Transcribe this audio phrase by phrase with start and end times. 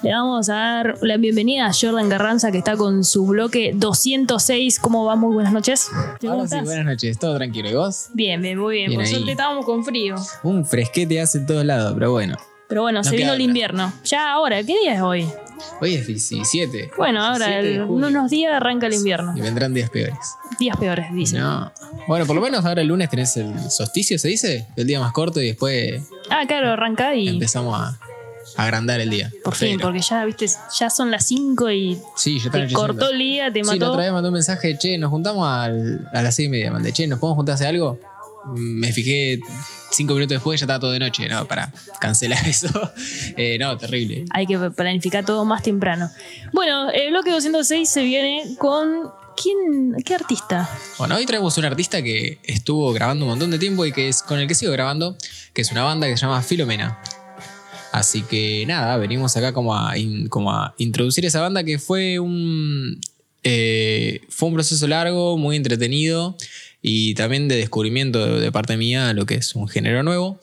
[0.00, 4.78] Le vamos a dar la bienvenida a Jordan Carranza que está con su bloque 206.
[4.78, 5.16] ¿Cómo va?
[5.16, 5.88] Muy buenas noches.
[6.20, 6.64] ¿Cómo Ahora sí, estás?
[6.64, 7.68] buenas noches, todo tranquilo.
[7.68, 8.06] ¿Y vos?
[8.14, 8.90] Bien, bien, muy bien.
[8.90, 9.10] Bien Por ahí.
[9.12, 10.14] suerte estábamos con frío.
[10.44, 12.36] Un fresquete hace en todos lados, pero bueno.
[12.68, 13.92] Pero bueno, No se vino el invierno.
[14.04, 15.26] Ya ahora, ¿qué día es hoy?
[15.80, 16.92] Hoy es 17.
[16.96, 19.36] Bueno, ahora 17 de el- en unos días arranca el invierno.
[19.36, 20.14] Y vendrán días peores.
[20.60, 21.40] Días peores, dicen.
[21.40, 21.72] No.
[22.06, 24.68] Bueno, por lo menos ahora el lunes tenés el solsticio, ¿se dice?
[24.76, 27.98] El día más corto y después Ah, claro, arranca y empezamos a
[28.58, 29.30] agrandar el día.
[29.44, 30.46] por fin, porque ya, viste,
[30.78, 33.92] ya son las 5 y Sí, yo te cortó el día, te Sí, la mató.
[33.92, 36.70] otra vez mandó un mensaje, che, nos juntamos al- a las seis y media.
[36.70, 37.98] Mandé, che, ¿nos podemos juntar a hacer algo?
[38.46, 39.40] Mm, Me fijé
[39.92, 41.28] cinco minutos después, ya estaba todo de noche.
[41.28, 42.68] No, para cancelar eso.
[43.36, 44.24] Eh, no, terrible.
[44.30, 46.10] Hay que planificar todo más temprano.
[46.52, 49.10] Bueno, el bloque 206 se viene con.
[49.40, 49.94] ¿Quién?
[50.04, 50.68] ¿Qué artista?
[50.98, 54.20] Bueno, hoy traemos un artista que estuvo grabando un montón de tiempo y que es
[54.24, 55.16] con el que sigo grabando,
[55.54, 56.98] que es una banda que se llama Filomena.
[57.92, 62.18] Así que nada, venimos acá como a, in- como a introducir esa banda que fue
[62.18, 63.00] un,
[63.44, 66.36] eh, fue un proceso largo, muy entretenido
[66.82, 70.38] y también de descubrimiento de, de parte mía lo que es un género nuevo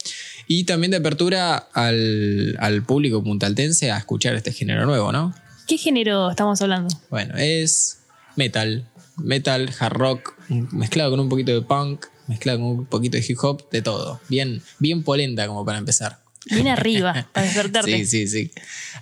[0.47, 5.33] y también de apertura al, al público puntaltense a escuchar este género nuevo, ¿no?
[5.67, 6.94] ¿Qué género estamos hablando?
[7.09, 8.00] Bueno, es
[8.36, 13.25] metal, metal, hard rock, mezclado con un poquito de punk, mezclado con un poquito de
[13.27, 14.20] hip hop, de todo.
[14.30, 16.20] Bien, bien polenta como para empezar.
[16.52, 18.06] Viene arriba, para despertarte.
[18.06, 18.52] Sí, sí, sí.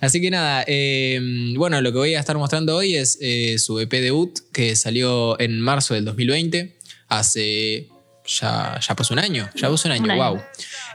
[0.02, 1.20] Así que nada, eh,
[1.58, 5.40] bueno, lo que voy a estar mostrando hoy es eh, su EP debut que salió
[5.40, 6.78] en marzo del 2020,
[7.10, 7.90] hace
[8.26, 10.32] ya, ya pasó un año, ya pasó un año, Un año.
[10.32, 10.42] wow.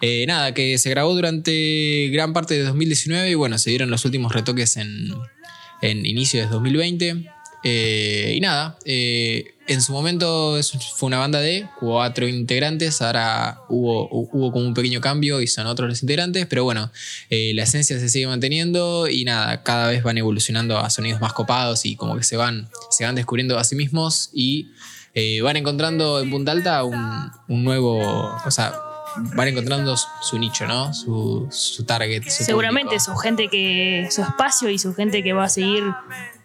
[0.00, 4.04] Eh, nada, que se grabó durante gran parte de 2019 y bueno, se dieron los
[4.04, 5.10] últimos retoques en,
[5.82, 7.30] en inicio de 2020.
[7.64, 10.58] Eh, y nada, eh, en su momento
[10.96, 15.46] fue una banda de cuatro integrantes, ahora hubo, hu- hubo como un pequeño cambio y
[15.48, 16.90] son otros los integrantes, pero bueno,
[17.30, 21.32] eh, la esencia se sigue manteniendo y nada, cada vez van evolucionando a sonidos más
[21.32, 24.68] copados y como que se van, se van descubriendo a sí mismos y
[25.42, 27.98] van encontrando en Punta Alta un, un nuevo,
[28.46, 28.72] o sea,
[29.34, 30.94] van encontrando su, su nicho, ¿no?
[30.94, 32.22] Su, su target.
[32.28, 33.04] su Seguramente público.
[33.12, 34.06] su gente que.
[34.12, 35.82] su espacio y su gente que va a seguir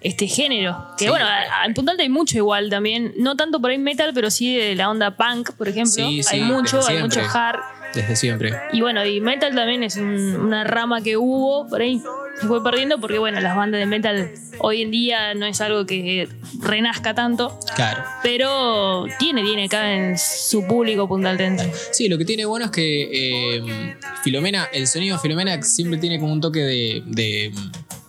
[0.04, 0.78] este género.
[0.98, 1.10] Que Sí.
[1.10, 1.26] bueno,
[1.66, 3.14] en Punta Alta hay mucho igual también.
[3.18, 5.92] No tanto por ahí metal, pero sí de la onda punk, por ejemplo.
[6.08, 7.60] Sí, sí, hay mucho, hay mucho hard.
[7.94, 8.52] Desde siempre.
[8.72, 12.02] Y bueno, y metal también es un- una rama que hubo, por ahí
[12.42, 15.86] se fue perdiendo porque bueno, las bandas de metal hoy en día no es algo
[15.86, 16.28] que
[16.60, 18.04] renazca tanto, Claro.
[18.24, 21.72] pero tiene, tiene acá en su público puntaltense.
[21.92, 23.10] Sí, lo que tiene bueno es que
[23.58, 27.52] eh, Filomena, el sonido de Filomena siempre tiene como un toque de, de,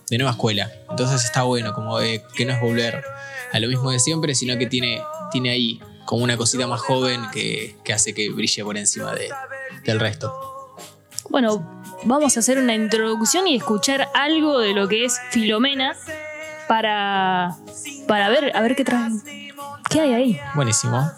[0.09, 0.71] de nueva escuela.
[0.89, 3.03] Entonces está bueno, como de que no es volver
[3.51, 5.01] a lo mismo de siempre, sino que tiene,
[5.31, 9.29] tiene ahí como una cosita más joven que, que hace que brille por encima de-
[9.83, 10.33] del resto.
[11.29, 15.95] Bueno, vamos a hacer una introducción y escuchar algo de lo que es Filomena
[16.67, 17.55] para,
[18.07, 19.09] para ver, a ver qué trae.
[19.89, 20.39] ¿Qué hay ahí?
[20.55, 21.11] Buenísimo.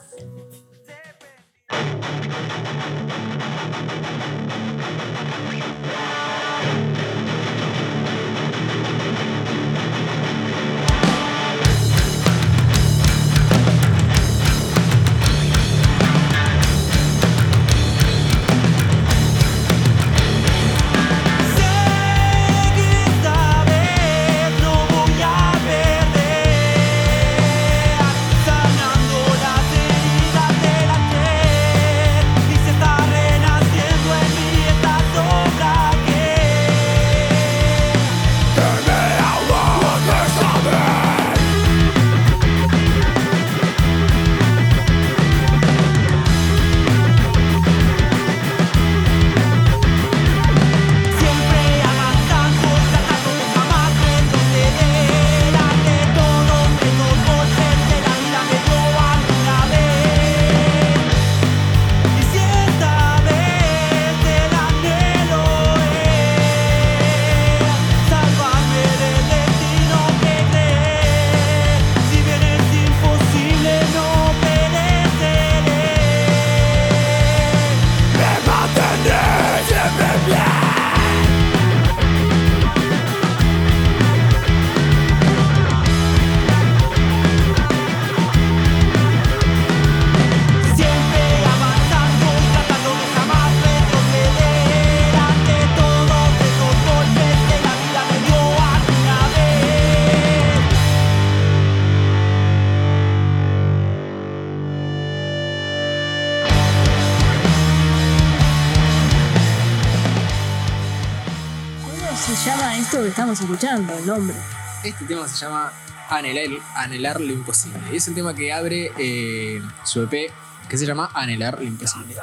[113.37, 114.35] Estamos escuchando, el nombre.
[114.83, 115.71] Este tema se llama
[116.09, 117.79] Anhelar, Anhelar lo imposible.
[117.91, 120.31] Y es el tema que abre eh, su EP
[120.67, 122.15] que se llama Anhelar lo imposible.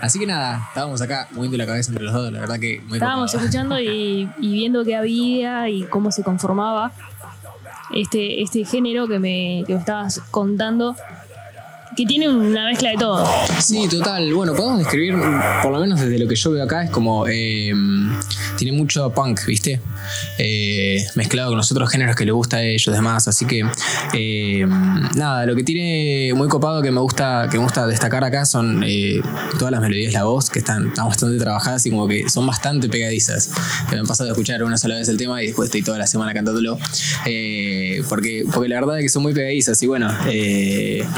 [0.00, 2.98] Así que nada, estábamos acá moviendo la cabeza entre los dos, la verdad que muy
[2.98, 3.44] Estábamos copado.
[3.46, 6.92] escuchando y, y viendo qué había y cómo se conformaba
[7.92, 10.96] este, este género que me, que me estabas contando,
[11.96, 13.26] que tiene una mezcla de todo.
[13.60, 14.32] Sí, total.
[14.32, 15.14] Bueno, podemos describir,
[15.62, 17.26] por lo menos desde lo que yo veo acá, es como.
[17.28, 17.72] eh,
[18.56, 19.80] tiene mucho punk, ¿viste?
[20.38, 23.28] Eh, mezclado con los otros géneros que le gusta a ellos, demás.
[23.28, 23.64] Así que.
[24.14, 24.66] eh,
[25.16, 28.82] nada, lo que tiene muy copado que me gusta, que me gusta destacar acá son
[29.58, 32.88] todas las melodías, la voz, que están, están bastante trabajadas y como que son bastante
[32.88, 33.50] pegadizas.
[33.90, 36.06] Me han pasado de escuchar una sola vez el tema y después estoy toda la
[36.06, 36.78] semana cantándolo.
[38.08, 40.10] Porque, porque la verdad es que son muy pegadizas y bueno,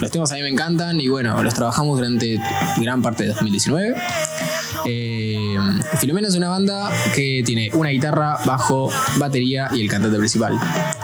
[0.01, 0.64] los temas a mí me encantan
[0.99, 2.41] y bueno, los trabajamos durante
[2.79, 3.95] gran parte de 2019.
[4.87, 5.57] Eh,
[6.01, 10.59] Filomena es una banda que tiene una guitarra, bajo, batería y el cantante principal.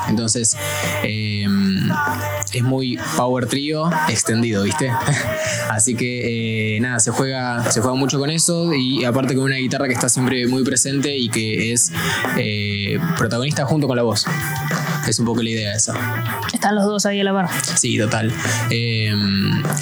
[0.08, 0.56] Entonces,
[1.02, 1.46] eh,
[2.54, 4.90] es muy power trio extendido, ¿viste?
[5.70, 9.56] Así que eh, nada, se juega, se juega mucho con eso y aparte con una
[9.56, 11.92] guitarra que está siempre muy presente y que es
[13.18, 14.24] protagonista junto con la voz.
[15.08, 15.94] Es un poco la idea esa.
[16.52, 17.48] Están los dos ahí a la par.
[17.76, 18.32] Sí, total.
[18.70, 19.10] Eh,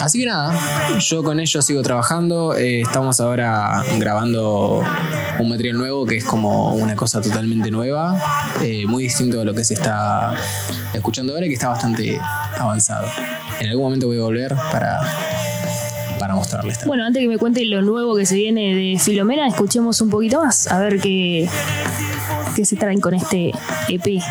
[0.00, 0.58] así que nada,
[0.98, 2.56] yo con ellos sigo trabajando.
[2.56, 4.82] eh, estamos ahora grabando
[5.38, 8.20] un material nuevo que es como una cosa totalmente nueva,
[8.62, 10.34] eh, muy distinto a lo que se está
[10.94, 12.18] escuchando ahora y que está bastante
[12.58, 13.06] avanzado.
[13.60, 15.00] En algún momento voy a volver para,
[16.18, 16.84] para mostrarles.
[16.86, 20.42] Bueno, antes que me cuente lo nuevo que se viene de Filomena, escuchemos un poquito
[20.42, 21.48] más, a ver qué,
[22.56, 23.52] qué se traen con este
[23.88, 24.22] EP.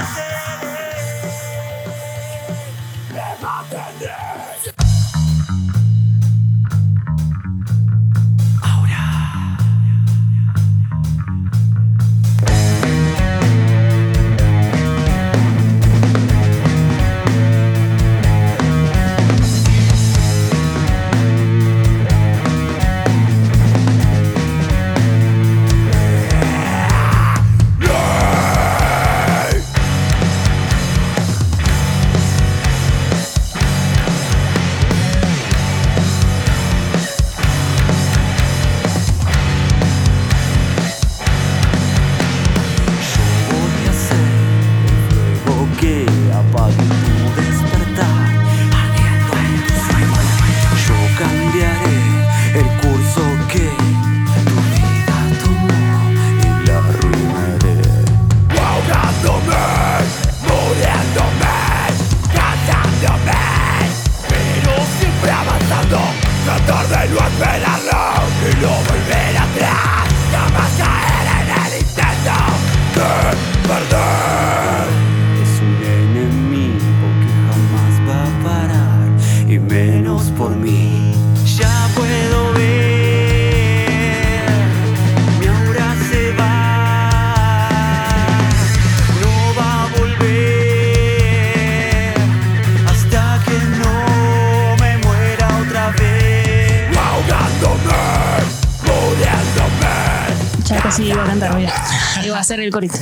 [102.67, 102.97] El corito.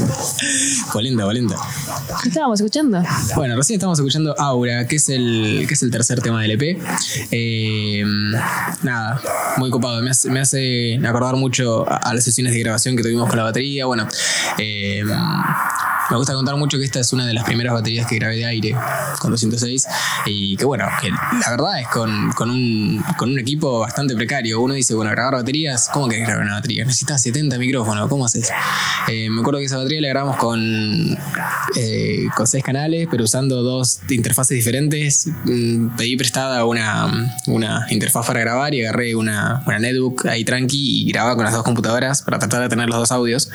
[0.94, 1.56] Valenta, valenta.
[2.24, 3.04] ¿Qué estábamos escuchando?
[3.36, 6.80] Bueno, recién estamos escuchando Aura, que es el, que es el tercer tema del EP.
[7.32, 8.04] Eh,
[8.84, 9.22] nada,
[9.58, 10.02] muy copado.
[10.02, 13.38] Me hace, me hace acordar mucho a, a las sesiones de grabación que tuvimos con
[13.38, 13.86] la batería.
[13.86, 14.08] Bueno,
[14.58, 15.04] eh,
[16.10, 18.46] me gusta contar mucho que esta es una de las primeras baterías que grabé de
[18.46, 18.76] aire
[19.20, 19.88] con 206.
[20.26, 24.62] Y que bueno, que la verdad es con, con, un, con un equipo bastante precario.
[24.62, 26.86] Uno dice, bueno, grabar baterías, ¿cómo querés grabar una batería?
[26.86, 28.52] Necesitas 70 micrófonos, ¿cómo haces?
[29.08, 31.18] Eh, me acuerdo que esa batería la grabamos con,
[31.76, 35.28] eh, con seis canales, pero usando dos interfaces diferentes.
[35.46, 41.02] Mm, Pedí prestada una, una interfaz para grabar y agarré una, una netbook ahí tranqui
[41.02, 43.50] y grababa con las dos computadoras para tratar de tener los dos audios,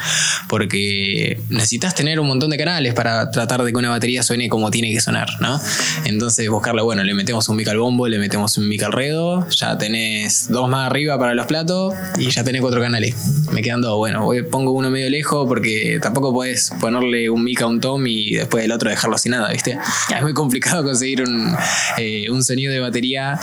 [0.48, 4.70] porque necesitas tener un montón de canales para tratar de que una batería suene como
[4.70, 5.60] tiene que sonar, ¿no?
[6.04, 9.46] Entonces buscarle, bueno, le metemos un mic al bombo, le metemos un mic al redo,
[9.50, 13.14] ya tenés dos más arriba para los platos y ya tenés cuatro canales.
[13.52, 17.60] Me quedan dos, bueno, voy- pongo uno medio lejos porque tampoco puedes ponerle un mic
[17.62, 19.76] a un tom y después del otro dejarlo sin nada, ¿viste?
[20.16, 21.54] Es muy complicado conseguir un,
[21.98, 23.38] eh, un sonido de batería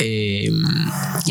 [0.00, 0.50] eh,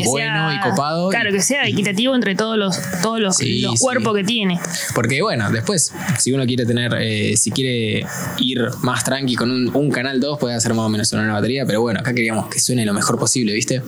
[0.04, 1.08] bueno sea- y copado.
[1.10, 3.78] Claro, que sea equitativo entre todos los, todos los, Sí, los sí.
[3.80, 4.58] cuerpos que tiene.
[4.94, 8.06] Porque bueno, después, si uno quiere tener, eh, si quiere
[8.38, 11.80] ir más tranqui con un, canal 2, puede hacer más o menos una batería, pero
[11.82, 13.82] bueno, acá queríamos que suene lo mejor posible, ¿viste?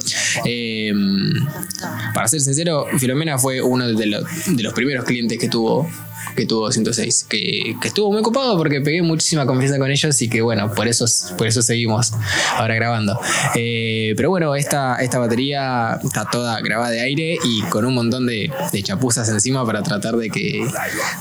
[0.44, 0.92] Eh,
[2.14, 5.88] para ser sincero, Filomena fue uno de, los- de los primeros clientes que tuvo
[6.36, 10.28] que tuvo 206, que, que estuvo muy ocupado porque pegué muchísima confianza con ellos y
[10.28, 12.12] que bueno, por eso, por eso seguimos
[12.56, 13.18] ahora grabando.
[13.54, 18.26] Eh, pero bueno, esta, esta batería está toda grabada de aire y con un montón
[18.26, 20.64] de, de chapuzas encima para tratar de que,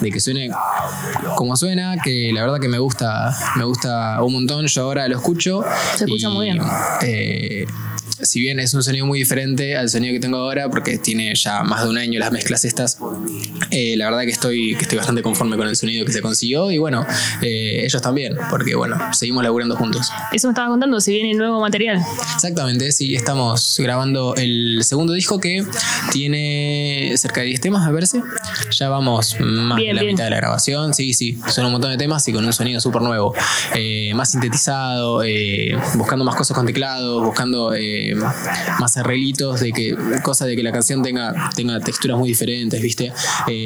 [0.02, 0.50] de que suene
[1.36, 5.16] como suena, que la verdad que me gusta, me gusta un montón, yo ahora lo
[5.18, 5.64] escucho.
[5.96, 6.62] Se escucha y, muy bien.
[7.04, 7.66] eh,
[8.22, 11.64] si bien es un sonido muy diferente al sonido que tengo ahora, porque tiene ya
[11.64, 12.98] más de un año las mezclas estas,
[13.78, 16.72] eh, la verdad que estoy, que estoy bastante conforme con el sonido que se consiguió
[16.72, 17.06] y bueno,
[17.42, 20.08] eh, ellos también, porque bueno, seguimos laburando juntos.
[20.32, 22.02] Eso me estaba contando, si viene nuevo material.
[22.36, 25.66] Exactamente, sí, estamos grabando el segundo disco que
[26.14, 28.22] tiene cerca de 10 temas, me parece.
[28.72, 30.14] Ya vamos más Bien, de la bien.
[30.14, 32.80] mitad de la grabación, sí, sí, son un montón de temas y con un sonido
[32.80, 33.34] súper nuevo,
[33.76, 35.22] Eh, más sintetizado,
[35.96, 37.74] buscando más cosas con teclados, buscando
[38.80, 43.12] más arreglitos, de que, cosa de que la canción tenga, tenga texturas muy diferentes, ¿viste?
[43.48, 43.65] Eh,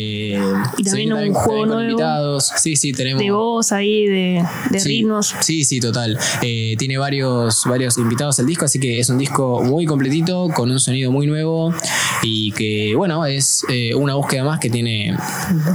[0.78, 2.52] Y se también viene un juego nuevo invitados.
[2.58, 3.22] Sí, sí, tenemos.
[3.22, 5.36] De voz ahí, de, de Sí, ritmos.
[5.42, 6.18] Sí, sí, total.
[6.42, 10.72] Eh, tiene varios, varios invitados al disco, así que es un disco muy completito, con
[10.72, 11.74] un sonido muy nuevo
[12.22, 15.16] y que, bueno, es eh, una búsqueda más que tiene,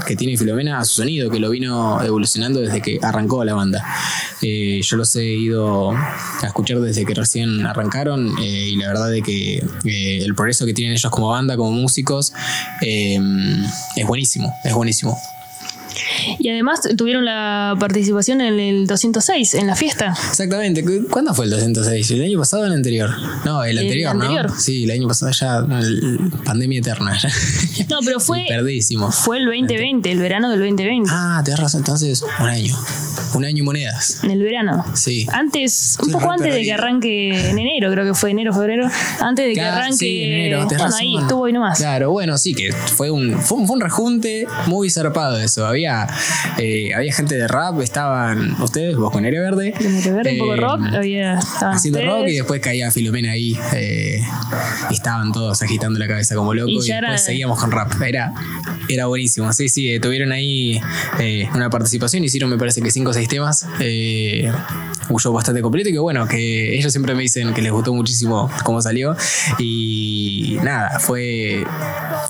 [0.06, 3.84] que tiene Filomena a su sonido, que lo vino evolucionando desde que arrancó la banda.
[4.42, 9.10] Eh, yo los he ido a escuchar desde que recién arrancaron eh, y la verdad
[9.10, 12.32] de que eh, el progreso que tienen ellos como banda, como músicos,
[12.82, 13.18] eh,
[13.96, 15.20] es buenísimo, es buenísimo.
[16.38, 20.14] Y además tuvieron la participación en el 206, en la fiesta.
[20.30, 20.84] Exactamente.
[20.84, 22.10] ¿Cu- ¿Cuándo fue el 206?
[22.12, 23.10] ¿El año pasado o el anterior?
[23.44, 24.22] No, el El anterior, ¿no?
[24.24, 24.50] anterior.
[24.58, 25.64] Sí, el año pasado ya,
[26.44, 27.16] pandemia eterna.
[27.20, 27.28] Ya.
[27.90, 29.10] No, pero fue, Perdísimo.
[29.12, 31.10] fue el 2020, el verano del 2020.
[31.12, 32.76] Ah, tenés razón, entonces un año.
[33.34, 34.20] Un año y monedas.
[34.22, 34.84] En el verano.
[34.94, 35.26] Sí.
[35.32, 38.88] Antes, un poco antes de que arranque en enero, creo que fue enero, febrero.
[39.20, 39.96] Antes de que arranque.
[39.96, 41.22] sí, enero, bueno, ahí razón.
[41.22, 41.78] estuvo ahí nomás.
[41.78, 45.66] Claro, bueno, sí, que fue un, fue un, fue un rejunte muy zarpado eso.
[45.66, 45.83] Había,
[46.58, 49.74] eh, había gente de rap, estaban ustedes, vos con Aire Verde.
[49.76, 50.80] Tenía que ver un poco eh, rock.
[50.94, 52.06] Había, Haciendo ustedes.
[52.06, 53.56] rock y después caía Filomena ahí.
[53.74, 54.20] eh,
[54.90, 56.70] y estaban todos agitando la cabeza como locos.
[56.72, 57.92] Y después era- seguíamos con rap.
[58.02, 58.32] Era,
[58.88, 59.52] era buenísimo.
[59.52, 60.80] Sí, sí, tuvieron ahí
[61.54, 62.24] una participación.
[62.24, 63.66] Hicieron, me parece que cinco o seis temas.
[65.08, 67.92] Un show bastante completo y que bueno, que ellos siempre me dicen que les gustó
[67.92, 69.16] muchísimo cómo salió.
[69.58, 71.64] Y nada, fue.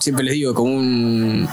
[0.00, 1.48] Siempre les digo, como un,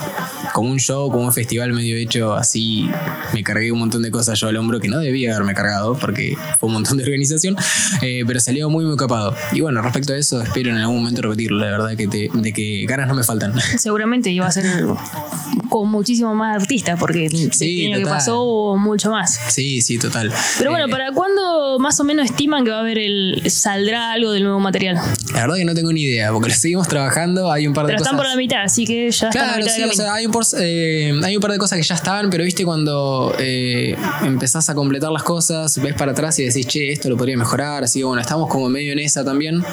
[0.54, 2.90] como un show, como un festival medio hecho así.
[3.34, 6.36] Me cargué un montón de cosas yo al hombro que no debía haberme cargado porque
[6.60, 7.56] fue un montón de organización,
[8.02, 9.36] eh, pero salió muy, muy capado.
[9.52, 11.60] Y bueno, respecto a eso, espero en algún momento repetirlo.
[11.60, 13.54] La verdad que te- de que ganas no me faltan.
[13.78, 14.66] Seguramente iba a ser
[15.72, 19.40] con muchísimo más artistas, porque el Sí, año que pasó hubo mucho más.
[19.50, 20.30] Sí, sí, total.
[20.58, 23.42] Pero bueno, Eh, ¿para cuándo más o menos estiman que va a haber el.
[23.50, 24.98] saldrá algo del nuevo material?
[25.34, 27.50] La verdad que no tengo ni idea, porque lo seguimos trabajando.
[27.52, 28.12] Hay un par de Pero cosas.
[28.14, 30.32] están por la mitad, así que ya están a Claro, sí, o sea, hay un,
[30.34, 34.70] por- eh, hay un par de cosas que ya están, pero viste cuando eh, empezás
[34.70, 37.86] a completar las cosas, ves para atrás y decís, che, esto lo podría mejorar.
[37.86, 39.64] Así que bueno, estamos como medio en esa también,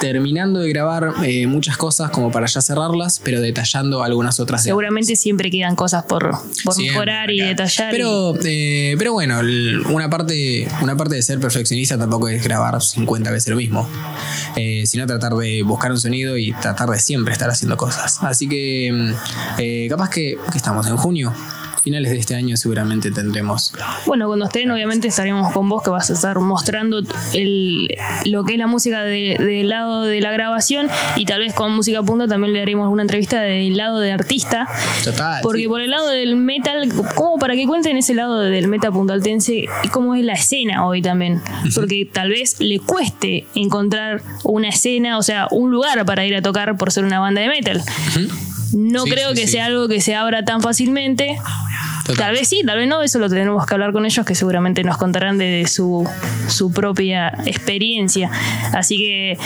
[0.00, 4.62] terminando de grabar eh, muchas cosas como para ya cerrarlas, pero detallando algunas otras.
[4.64, 6.30] Seguramente siempre quedan cosas por,
[6.64, 7.92] por Siempre, mejorar y detallar.
[7.92, 9.40] y- Pero, eh, pero bueno,
[9.90, 13.88] una parte, una parte de ser perfeccionista tampoco es grabar 50 veces lo mismo,
[14.56, 18.18] eh, sino tratar de buscar un sonido y tratar de siempre estar haciendo cosas.
[18.22, 19.12] Así que mm,
[19.58, 21.32] eh, capaz que, que estamos en junio.
[21.84, 23.72] Finales de este año seguramente tendremos.
[24.06, 27.00] Bueno, cuando estén, obviamente estaremos con vos, que vas a estar mostrando
[27.34, 27.88] el,
[28.24, 31.74] lo que es la música de- del lado de la grabación y tal vez con
[31.74, 34.66] música punta también le haremos una entrevista del lado de artista.
[35.04, 35.40] Total.
[35.42, 35.68] Porque sí.
[35.68, 39.88] por el lado del metal, como para que cuenten ese lado del metal puntaltense, y
[39.88, 41.42] cómo es la escena hoy también.
[41.74, 46.40] Porque tal vez le cueste encontrar una escena, o sea, un lugar para ir a
[46.40, 47.82] tocar por ser una banda de metal.
[48.72, 49.52] No Sí, creo sí, que sí.
[49.52, 51.38] sea algo que se abra tan fácilmente.
[52.04, 52.16] Total.
[52.26, 54.84] Tal vez sí, tal vez no, eso lo tenemos que hablar con ellos que seguramente
[54.84, 56.06] nos contarán de su,
[56.48, 58.30] su propia experiencia.
[58.74, 59.38] Así que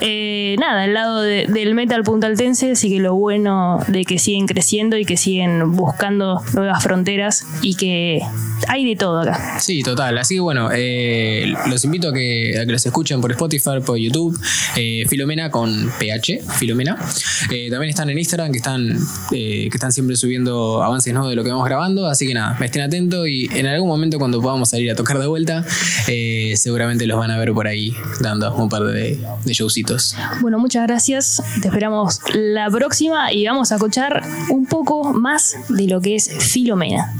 [0.00, 4.46] eh, nada, el lado de- del metal puntaltense, sí que lo bueno de que siguen
[4.46, 8.20] creciendo y que siguen buscando nuevas fronteras y que
[8.68, 9.58] hay de todo acá.
[9.60, 10.16] Sí, total.
[10.16, 13.98] Así que bueno, eh, los invito a que, a que los escuchen por Spotify, por
[13.98, 14.38] YouTube.
[14.76, 16.96] Eh, Filomena con PH, Filomena.
[17.70, 18.96] También están en Instagram, que están,
[19.30, 22.05] que están siempre subiendo avances nuevos de lo que vamos grabando.
[22.08, 25.26] Así que nada, estén atentos y en algún momento cuando podamos salir a tocar de
[25.26, 25.64] vuelta,
[26.08, 30.16] eh, seguramente los van a ver por ahí dando un par de, de showcitos.
[30.40, 31.42] Bueno, muchas gracias.
[31.62, 36.30] Te esperamos la próxima y vamos a escuchar un poco más de lo que es
[36.38, 37.12] Filomena.